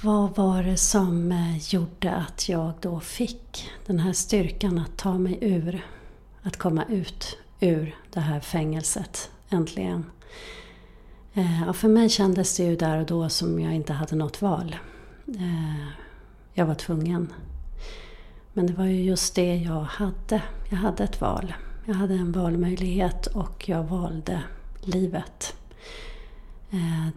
vad 0.00 0.36
var 0.36 0.62
det 0.62 0.76
som 0.76 1.32
eh, 1.32 1.74
gjorde 1.74 2.14
att 2.14 2.48
jag 2.48 2.72
då 2.80 3.00
fick 3.00 3.70
den 3.86 3.98
här 3.98 4.12
styrkan 4.12 4.78
att 4.78 4.96
ta 4.96 5.18
mig 5.18 5.38
ur, 5.40 5.86
att 6.42 6.56
komma 6.56 6.84
ut 6.88 7.38
ur 7.60 7.96
det 8.12 8.20
här 8.20 8.40
fängelset 8.40 9.30
äntligen? 9.48 10.04
Eh, 11.34 11.62
ja, 11.66 11.72
för 11.72 11.88
mig 11.88 12.08
kändes 12.08 12.56
det 12.56 12.62
ju 12.62 12.76
där 12.76 12.98
och 12.98 13.06
då 13.06 13.28
som 13.28 13.60
jag 13.60 13.74
inte 13.74 13.92
hade 13.92 14.16
något 14.16 14.42
val. 14.42 14.76
Eh, 15.26 15.88
jag 16.54 16.66
var 16.66 16.74
tvungen. 16.74 17.32
Men 18.52 18.66
det 18.66 18.72
var 18.72 18.84
ju 18.84 19.02
just 19.02 19.34
det 19.34 19.56
jag 19.56 19.82
hade. 19.82 20.42
Jag 20.70 20.76
hade 20.76 21.04
ett 21.04 21.20
val. 21.20 21.54
Jag 21.86 21.94
hade 21.94 22.14
en 22.14 22.32
valmöjlighet 22.32 23.26
och 23.26 23.68
jag 23.68 23.84
valde 23.84 24.42
livet. 24.82 25.54
Eh, 26.70 27.08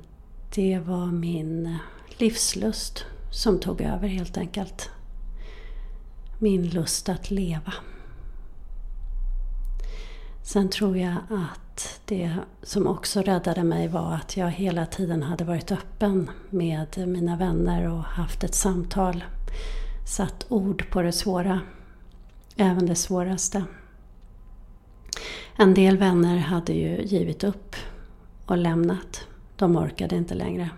det 0.55 0.79
var 0.79 1.05
min 1.05 1.77
livslust 2.21 3.05
som 3.31 3.59
tog 3.59 3.81
över 3.81 4.07
helt 4.07 4.37
enkelt. 4.37 4.89
Min 6.39 6.69
lust 6.69 7.09
att 7.09 7.31
leva. 7.31 7.73
Sen 10.43 10.69
tror 10.69 10.97
jag 10.97 11.15
att 11.29 12.01
det 12.05 12.35
som 12.63 12.87
också 12.87 13.21
räddade 13.21 13.63
mig 13.63 13.87
var 13.87 14.13
att 14.13 14.37
jag 14.37 14.51
hela 14.51 14.85
tiden 14.85 15.23
hade 15.23 15.43
varit 15.43 15.71
öppen 15.71 16.29
med 16.49 16.87
mina 17.07 17.37
vänner 17.37 17.89
och 17.89 18.03
haft 18.03 18.43
ett 18.43 18.55
samtal. 18.55 19.23
Satt 20.07 20.45
ord 20.49 20.89
på 20.89 21.01
det 21.01 21.11
svåra. 21.11 21.59
Även 22.55 22.85
det 22.85 22.95
svåraste. 22.95 23.63
En 25.55 25.73
del 25.73 25.97
vänner 25.97 26.37
hade 26.37 26.73
ju 26.73 27.01
givit 27.01 27.43
upp 27.43 27.75
och 28.45 28.57
lämnat. 28.57 29.27
De 29.55 29.75
orkade 29.77 30.15
inte 30.15 30.33
längre. 30.33 30.69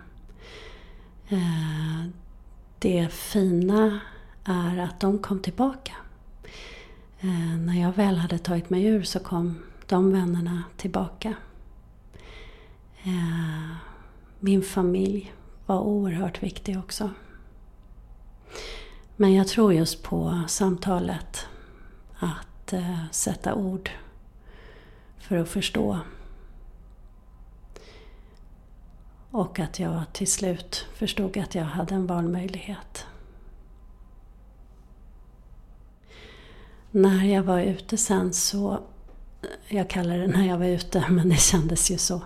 Eh, 1.34 2.06
det 2.78 3.08
fina 3.12 4.00
är 4.44 4.78
att 4.78 5.00
de 5.00 5.18
kom 5.18 5.40
tillbaka. 5.40 5.92
Eh, 7.20 7.58
när 7.58 7.80
jag 7.80 7.92
väl 7.92 8.16
hade 8.16 8.38
tagit 8.38 8.70
mig 8.70 8.84
ur 8.84 9.02
så 9.02 9.18
kom 9.18 9.58
de 9.86 10.12
vännerna 10.12 10.62
tillbaka. 10.76 11.34
Eh, 13.02 13.76
min 14.40 14.62
familj 14.62 15.32
var 15.66 15.80
oerhört 15.80 16.42
viktig 16.42 16.78
också. 16.78 17.10
Men 19.16 19.34
jag 19.34 19.48
tror 19.48 19.74
just 19.74 20.02
på 20.02 20.42
samtalet. 20.48 21.46
Att 22.18 22.74
sätta 23.10 23.54
ord 23.54 23.90
för 25.18 25.36
att 25.36 25.48
förstå 25.48 26.00
Och 29.34 29.58
att 29.58 29.78
jag 29.78 30.02
till 30.12 30.32
slut 30.32 30.86
förstod 30.94 31.36
att 31.36 31.54
jag 31.54 31.64
hade 31.64 31.94
en 31.94 32.06
valmöjlighet. 32.06 33.06
När 36.90 37.24
jag 37.24 37.42
var 37.42 37.60
ute 37.60 37.96
sen 37.96 38.32
så, 38.32 38.80
jag 39.68 39.90
kallar 39.90 40.18
det 40.18 40.26
när 40.26 40.46
jag 40.46 40.58
var 40.58 40.66
ute 40.66 41.04
men 41.10 41.28
det 41.28 41.40
kändes 41.40 41.90
ju 41.90 41.98
så. 41.98 42.22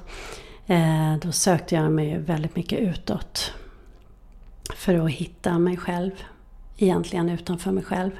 Eh, 0.66 1.16
då 1.22 1.32
sökte 1.32 1.74
jag 1.74 1.92
mig 1.92 2.18
väldigt 2.18 2.56
mycket 2.56 2.78
utåt. 2.78 3.52
För 4.74 4.94
att 4.94 5.10
hitta 5.10 5.58
mig 5.58 5.76
själv. 5.76 6.12
Egentligen 6.76 7.28
utanför 7.28 7.72
mig 7.72 7.84
själv. 7.84 8.12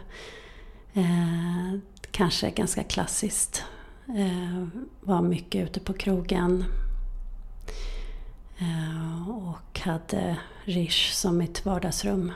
Eh, 0.93 1.79
kanske 2.11 2.51
ganska 2.51 2.83
klassiskt. 2.83 3.65
Eh, 4.09 4.67
var 5.01 5.23
mycket 5.23 5.69
ute 5.69 5.81
på 5.81 5.93
krogen 5.93 6.65
Eh, 8.59 9.29
och 9.31 9.81
hade 9.81 10.39
Rish 10.65 11.13
som 11.13 11.39
mitt 11.39 11.65
vardagsrum 11.65 12.33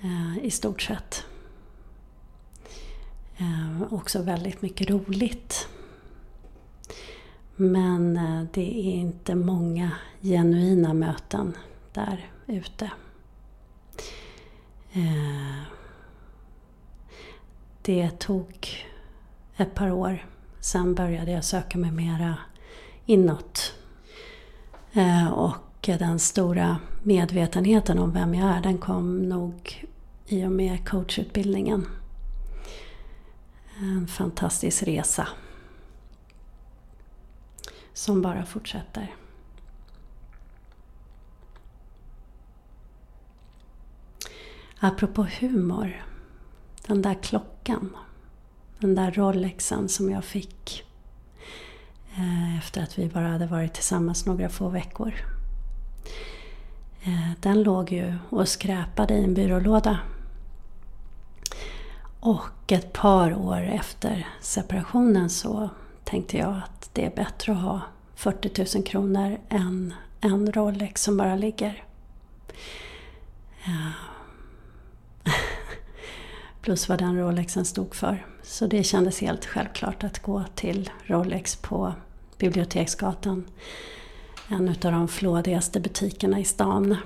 eh, 0.00 0.44
i 0.44 0.50
stort 0.50 0.82
sett. 0.82 1.24
Eh, 3.36 3.92
också 3.92 4.22
väldigt 4.22 4.62
mycket 4.62 4.90
roligt. 4.90 5.68
Men 7.56 8.14
det 8.52 8.88
är 8.88 8.94
inte 8.94 9.34
många 9.34 9.90
genuina 10.22 10.94
möten 10.94 11.56
där 11.92 12.30
ute. 12.46 12.90
Det 17.82 18.10
tog 18.10 18.68
ett 19.56 19.74
par 19.74 19.90
år. 19.90 20.26
Sen 20.60 20.94
började 20.94 21.30
jag 21.30 21.44
söka 21.44 21.78
mig 21.78 21.90
mera 21.90 22.38
inåt 23.06 23.73
Eh, 24.94 25.28
och 25.28 25.56
den 25.80 26.18
stora 26.18 26.76
medvetenheten 27.02 27.98
om 27.98 28.12
vem 28.12 28.34
jag 28.34 28.48
är, 28.48 28.62
den 28.62 28.78
kom 28.78 29.28
nog 29.28 29.86
i 30.26 30.44
och 30.46 30.52
med 30.52 30.88
coachutbildningen. 30.88 31.86
En 33.78 34.06
fantastisk 34.06 34.82
resa. 34.82 35.28
Som 37.92 38.22
bara 38.22 38.44
fortsätter. 38.44 39.14
Apropå 44.78 45.26
humor. 45.40 46.04
Den 46.86 47.02
där 47.02 47.14
klockan. 47.22 47.96
Den 48.78 48.94
där 48.94 49.10
Rolexen 49.10 49.88
som 49.88 50.10
jag 50.10 50.24
fick 50.24 50.84
Eh, 52.16 52.43
efter 52.58 52.82
att 52.82 52.98
vi 52.98 53.08
bara 53.08 53.28
hade 53.28 53.46
varit 53.46 53.74
tillsammans 53.74 54.26
några 54.26 54.48
få 54.48 54.68
veckor. 54.68 55.14
Eh, 57.02 57.30
den 57.40 57.62
låg 57.62 57.92
ju 57.92 58.14
och 58.30 58.48
skräpade 58.48 59.14
i 59.14 59.24
en 59.24 59.34
byrålåda. 59.34 59.98
Och 62.20 62.72
ett 62.72 62.92
par 62.92 63.34
år 63.34 63.60
efter 63.60 64.28
separationen 64.40 65.30
så 65.30 65.70
tänkte 66.04 66.38
jag 66.38 66.60
att 66.64 66.90
det 66.92 67.06
är 67.06 67.16
bättre 67.16 67.52
att 67.52 67.58
ha 67.58 67.80
40 68.14 68.78
000 68.78 68.86
kronor 68.86 69.38
än 69.48 69.94
en 70.20 70.52
Rolex 70.52 71.02
som 71.02 71.16
bara 71.16 71.36
ligger. 71.36 71.84
Eh, 73.64 73.90
plus 76.60 76.88
vad 76.88 76.98
den 76.98 77.18
Rolexen 77.18 77.64
stod 77.64 77.94
för. 77.94 78.26
Så 78.42 78.66
det 78.66 78.84
kändes 78.84 79.20
helt 79.20 79.46
självklart 79.46 80.04
att 80.04 80.18
gå 80.18 80.44
till 80.54 80.90
Rolex 81.06 81.56
på 81.56 81.94
Biblioteksgatan. 82.38 83.44
En 84.48 84.68
av 84.68 84.92
de 84.92 85.08
flådigaste 85.08 85.80
butikerna 85.80 86.40
i 86.40 86.44
stan. 86.44 86.96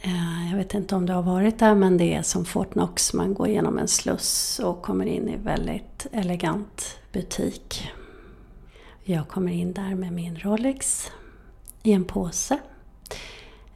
Eh, 0.00 0.50
jag 0.50 0.56
vet 0.56 0.74
inte 0.74 0.94
om 0.94 1.06
du 1.06 1.12
har 1.12 1.22
varit 1.22 1.58
där 1.58 1.74
men 1.74 1.98
det 1.98 2.14
är 2.14 2.22
som 2.22 2.44
Fort 2.44 2.72
Knox. 2.72 3.12
Man 3.12 3.34
går 3.34 3.48
igenom 3.48 3.78
en 3.78 3.88
sluss 3.88 4.60
och 4.64 4.82
kommer 4.82 5.06
in 5.06 5.28
i 5.28 5.32
en 5.32 5.44
väldigt 5.44 6.06
elegant 6.12 6.98
butik. 7.12 7.90
Jag 9.04 9.28
kommer 9.28 9.52
in 9.52 9.72
där 9.72 9.94
med 9.94 10.12
min 10.12 10.38
Rolex 10.38 11.10
i 11.82 11.92
en 11.92 12.04
påse. 12.04 12.58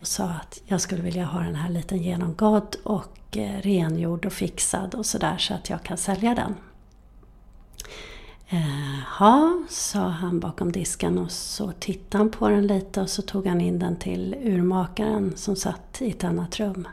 Och 0.00 0.06
sa 0.06 0.24
att 0.24 0.60
jag 0.64 0.80
skulle 0.80 1.02
vilja 1.02 1.24
ha 1.24 1.40
den 1.40 1.54
här 1.54 1.70
liten 1.70 1.98
genomgådd 1.98 2.76
och 2.84 3.36
eh, 3.36 3.60
rengjord 3.60 4.26
och 4.26 4.32
fixad 4.32 4.94
och 4.94 5.06
sådär 5.06 5.36
så 5.38 5.54
att 5.54 5.70
jag 5.70 5.82
kan 5.82 5.96
sälja 5.96 6.34
den. 6.34 6.54
Eh, 8.48 8.98
Jaha, 9.18 9.64
sa 9.68 10.08
han 10.08 10.40
bakom 10.40 10.72
disken 10.72 11.18
och 11.18 11.30
så 11.30 11.72
tittade 11.72 12.24
han 12.24 12.30
på 12.30 12.48
den 12.48 12.66
lite 12.66 13.00
och 13.00 13.10
så 13.10 13.22
tog 13.22 13.46
han 13.46 13.60
in 13.60 13.78
den 13.78 13.96
till 13.96 14.34
urmakaren 14.34 15.36
som 15.36 15.56
satt 15.56 16.02
i 16.02 16.10
ett 16.10 16.24
annat 16.24 16.60
rum. 16.60 16.88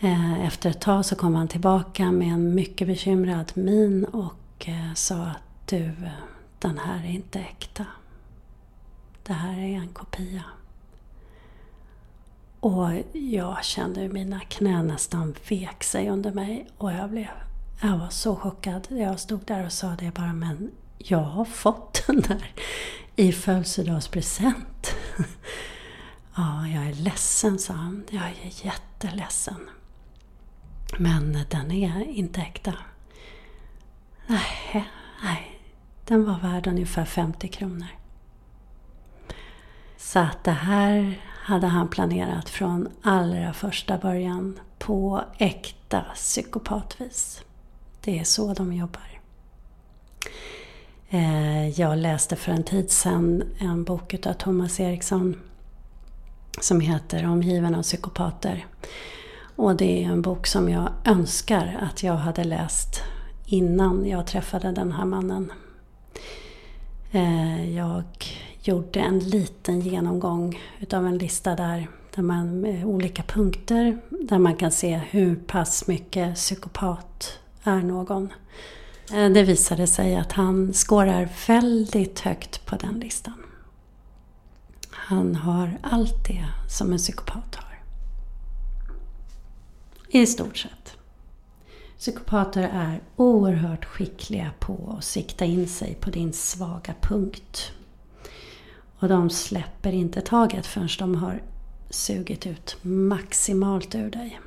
Eh, 0.00 0.46
efter 0.46 0.70
ett 0.70 0.80
tag 0.80 1.04
så 1.04 1.16
kom 1.16 1.34
han 1.34 1.48
tillbaka 1.48 2.12
med 2.12 2.28
en 2.28 2.54
mycket 2.54 2.88
bekymrad 2.88 3.52
min 3.54 4.04
och 4.04 4.68
eh, 4.68 4.94
sa 4.94 5.22
att 5.22 5.68
du, 5.68 5.92
den 6.58 6.78
här 6.78 7.04
är 7.04 7.10
inte 7.10 7.38
äkta. 7.40 7.86
Det 9.22 9.32
här 9.32 9.58
är 9.58 9.76
en 9.76 9.88
kopia. 9.88 10.42
Och 12.60 12.88
jag 13.12 13.64
kände 13.64 14.00
hur 14.00 14.12
mina 14.12 14.40
knän 14.40 14.86
nästan 14.86 15.34
vek 15.48 15.84
sig 15.84 16.08
under 16.10 16.32
mig 16.32 16.66
och 16.78 16.92
jag 16.92 17.10
blev 17.10 17.28
jag 17.80 17.98
var 17.98 18.10
så 18.10 18.36
chockad. 18.36 18.86
Jag 18.90 19.20
stod 19.20 19.44
där 19.44 19.64
och 19.66 19.72
sa 19.72 19.96
det 19.98 20.14
bara, 20.14 20.32
men 20.32 20.70
jag 20.98 21.18
har 21.22 21.44
fått 21.44 22.04
den 22.06 22.20
där 22.20 22.52
i 23.16 23.32
födelsedagspresent. 23.32 24.94
ja, 26.36 26.66
jag 26.66 26.86
är 26.86 26.94
ledsen, 26.94 27.58
sa 27.58 27.72
han. 27.72 28.04
Jag 28.10 28.24
är 28.24 28.64
jätteledsen. 28.66 29.70
Men 30.98 31.38
den 31.50 31.70
är 31.70 32.04
inte 32.04 32.40
äkta. 32.40 32.74
Nej, 34.26 34.88
nej. 35.22 35.60
Den 36.04 36.24
var 36.24 36.38
värd 36.38 36.66
ungefär 36.66 37.04
50 37.04 37.48
kronor. 37.48 37.88
Så 39.96 40.18
att 40.18 40.44
det 40.44 40.50
här 40.50 41.22
hade 41.24 41.66
han 41.66 41.88
planerat 41.88 42.48
från 42.48 42.88
allra 43.02 43.52
första 43.52 43.98
början 43.98 44.60
på 44.78 45.24
äkta 45.38 46.00
psykopatvis. 46.14 47.45
Det 48.06 48.18
är 48.18 48.24
så 48.24 48.54
de 48.54 48.72
jobbar. 48.72 49.20
Eh, 51.08 51.68
jag 51.80 51.98
läste 51.98 52.36
för 52.36 52.52
en 52.52 52.64
tid 52.64 52.90
sedan 52.90 53.42
en 53.58 53.84
bok 53.84 54.26
av 54.26 54.32
Thomas 54.32 54.80
Eriksson 54.80 55.36
som 56.60 56.80
heter 56.80 57.26
Omgiven 57.26 57.74
av 57.74 57.82
psykopater. 57.82 58.66
Och 59.56 59.76
det 59.76 60.04
är 60.04 60.08
en 60.08 60.22
bok 60.22 60.46
som 60.46 60.68
jag 60.68 60.88
önskar 61.04 61.78
att 61.90 62.02
jag 62.02 62.14
hade 62.14 62.44
läst 62.44 63.02
innan 63.46 64.08
jag 64.08 64.26
träffade 64.26 64.72
den 64.72 64.92
här 64.92 65.04
mannen. 65.04 65.52
Eh, 67.10 67.74
jag 67.76 68.04
gjorde 68.62 69.00
en 69.00 69.18
liten 69.18 69.80
genomgång 69.80 70.60
utav 70.80 71.06
en 71.06 71.18
lista 71.18 71.56
där, 71.56 71.88
där 72.14 72.22
man 72.22 72.60
med 72.60 72.84
olika 72.84 73.22
punkter 73.22 73.98
där 74.10 74.38
man 74.38 74.56
kan 74.56 74.72
se 74.72 75.00
hur 75.10 75.36
pass 75.36 75.86
mycket 75.86 76.34
psykopat 76.34 77.40
är 77.66 77.82
någon. 77.82 78.32
Eh, 79.12 79.30
det 79.30 79.42
visade 79.42 79.86
sig 79.86 80.16
att 80.16 80.32
han 80.32 80.72
skårar 80.72 81.28
väldigt 81.46 82.20
högt 82.20 82.66
på 82.66 82.76
den 82.76 83.00
listan. 83.00 83.42
Han 84.90 85.34
har 85.34 85.78
allt 85.82 86.28
det 86.28 86.46
som 86.68 86.92
en 86.92 86.98
psykopat 86.98 87.54
har. 87.54 87.82
I 90.08 90.26
stort 90.26 90.56
sett. 90.56 90.96
Psykopater 91.98 92.70
är 92.72 93.00
oerhört 93.16 93.84
skickliga 93.84 94.50
på 94.58 94.94
att 94.98 95.04
sikta 95.04 95.44
in 95.44 95.68
sig 95.68 95.94
på 95.94 96.10
din 96.10 96.32
svaga 96.32 96.94
punkt. 97.00 97.72
Och 98.98 99.08
de 99.08 99.30
släpper 99.30 99.92
inte 99.92 100.20
taget 100.20 100.66
förrän 100.66 100.88
de 100.98 101.14
har 101.14 101.42
sugit 101.90 102.46
ut 102.46 102.76
maximalt 102.82 103.94
ur 103.94 104.10
dig. 104.10 104.40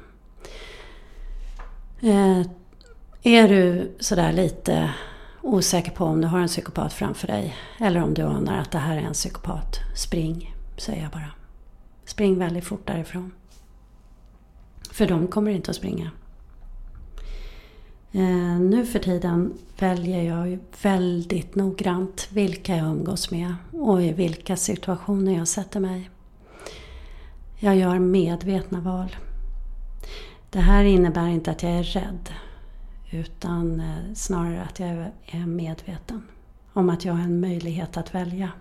Eh, 2.02 2.48
är 3.24 3.48
du 3.48 3.92
sådär 4.00 4.34
lite 4.34 4.94
osäker 5.42 5.92
på 5.92 6.06
om 6.06 6.22
du 6.22 6.28
har 6.28 6.40
en 6.40 6.48
psykopat 6.48 6.94
framför 6.94 7.28
dig 7.28 7.56
eller 7.80 8.04
om 8.04 8.14
du 8.14 8.22
anar 8.22 8.58
att 8.58 8.72
det 8.72 8.78
här 8.78 8.98
är 8.98 9.02
en 9.02 9.14
psykopat, 9.14 9.80
spring, 9.96 10.56
säger 10.78 11.02
jag 11.02 11.12
bara. 11.12 11.32
Spring 12.06 12.40
väldigt 12.40 12.66
fort 12.66 12.88
därifrån. 12.88 13.32
För 14.92 15.08
de 15.08 15.28
kommer 15.28 15.52
inte 15.52 15.72
att 15.72 15.78
springa. 15.78 16.12
Eh, 18.12 18.60
nu 18.60 18.86
för 18.86 19.00
tiden 19.00 19.54
väljer 19.80 20.24
jag 20.24 20.60
väldigt 20.82 21.56
noggrant 21.56 22.28
vilka 22.32 22.76
jag 22.76 22.88
umgås 22.88 23.32
med 23.32 23.56
och 23.72 24.02
i 24.04 24.14
vilka 24.14 24.58
situationer 24.58 25.38
jag 25.38 25.48
sätter 25.48 25.80
mig. 25.80 26.10
Jag 27.56 27.76
gör 27.76 28.00
medvetna 28.00 28.82
val. 28.82 29.16
Det 30.50 30.60
här 30.60 30.84
innebär 30.84 31.28
inte 31.28 31.52
att 31.52 31.64
jag 31.64 31.72
är 31.72 31.84
rädd 31.84 32.30
utan 33.12 33.80
eh, 33.80 34.14
snarare 34.16 34.62
att 34.64 34.80
jag 34.80 35.12
är 35.26 35.46
medveten 35.46 36.24
om 36.74 36.90
att 36.90 37.06
jag 37.06 37.14
har 37.14 37.24
en 37.24 37.40
möjlighet 37.40 37.98
att 37.98 38.16
välja. 38.16 38.52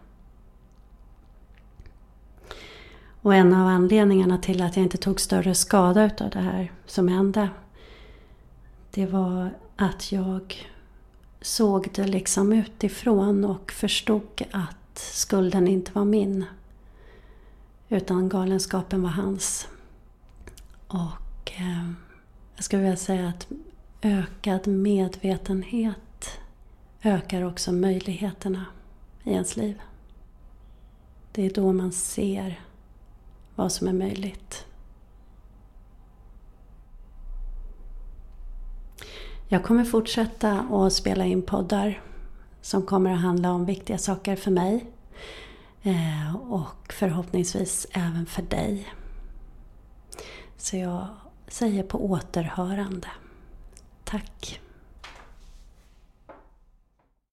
Och 3.23 3.35
en 3.35 3.55
av 3.55 3.67
anledningarna 3.67 4.39
till 4.39 4.63
att 4.63 4.77
jag 4.77 4.83
inte 4.83 4.97
tog 4.99 5.21
större 5.21 5.55
skada 5.55 6.05
utav 6.05 6.31
det 6.31 6.41
här 6.41 6.73
som 6.87 7.09
hände 7.09 7.49
det 8.91 9.07
var 9.07 9.51
att 9.77 10.13
jag 10.13 10.69
såg 11.41 11.89
det 11.95 12.07
liksom 12.07 12.53
utifrån 12.53 13.45
och 13.45 13.73
förstod 13.73 14.43
att 14.51 14.99
skulden 14.99 15.69
inte 15.69 15.93
var 15.93 16.05
min. 16.05 16.45
Utan 17.89 18.29
galenskapen 18.29 19.03
var 19.03 19.11
hans. 19.11 19.69
Och 20.87 21.53
eh, 21.57 21.91
jag 22.57 22.65
skulle 22.65 22.83
vilja 22.83 22.97
säga 22.97 23.29
att 23.29 23.47
ökad 24.03 24.67
medvetenhet 24.67 26.41
ökar 27.03 27.43
också 27.43 27.73
möjligheterna 27.73 28.67
i 29.25 29.31
ens 29.31 29.57
liv. 29.57 29.81
Det 31.33 31.47
är 31.47 31.55
då 31.55 31.73
man 31.73 31.93
ser 31.93 32.61
vad 33.55 33.73
som 33.73 33.89
är 33.89 33.93
möjligt. 33.93 34.67
Jag 39.49 39.65
kommer 39.65 39.85
fortsätta 39.85 40.61
att 40.61 40.93
spela 40.93 41.25
in 41.25 41.43
poddar 41.43 42.03
som 42.61 42.83
kommer 42.83 43.11
att 43.11 43.21
handla 43.21 43.53
om 43.53 43.65
viktiga 43.65 43.99
saker 43.99 44.37
för 44.37 44.51
mig 44.51 44.87
eh, 45.83 46.37
och 46.37 46.93
förhoppningsvis 46.93 47.87
även 47.93 48.27
för 48.27 48.43
dig. 48.43 48.89
Så 50.57 50.77
jag 50.77 51.07
säger 51.49 51.83
på 51.83 52.05
återhörande. 52.05 53.09
Tack! 54.09 54.59